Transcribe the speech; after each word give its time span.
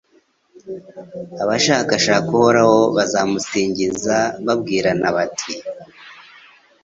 abashakashaka 1.43 2.27
Uhoraho 2.39 2.79
bazamusingiza 2.95 4.17
babwirana 4.45 5.07
bati 5.15 5.53